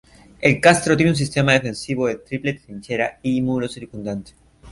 [0.41, 4.31] El castro tiene un sistema defensivo de triple trinchera y muro circundante.